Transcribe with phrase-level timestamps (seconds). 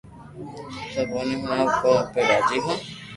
[0.93, 2.77] سبي ني ھڻاوُ ڪو اپي راجي ھون